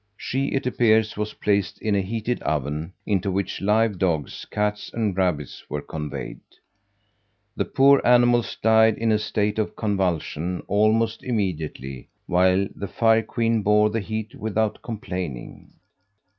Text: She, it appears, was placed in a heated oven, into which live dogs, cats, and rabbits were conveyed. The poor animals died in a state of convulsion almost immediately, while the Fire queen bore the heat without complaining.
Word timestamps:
She, 0.17 0.45
it 0.53 0.65
appears, 0.65 1.15
was 1.15 1.35
placed 1.35 1.79
in 1.79 1.93
a 1.93 2.01
heated 2.01 2.41
oven, 2.41 2.93
into 3.05 3.29
which 3.31 3.61
live 3.61 3.99
dogs, 3.99 4.47
cats, 4.49 4.91
and 4.91 5.15
rabbits 5.15 5.63
were 5.69 5.83
conveyed. 5.83 6.39
The 7.55 7.65
poor 7.65 8.01
animals 8.03 8.57
died 8.63 8.97
in 8.97 9.11
a 9.11 9.19
state 9.19 9.59
of 9.59 9.75
convulsion 9.75 10.63
almost 10.67 11.21
immediately, 11.23 12.09
while 12.25 12.67
the 12.75 12.87
Fire 12.87 13.21
queen 13.21 13.61
bore 13.61 13.91
the 13.91 13.99
heat 13.99 14.33
without 14.33 14.81
complaining. 14.81 15.71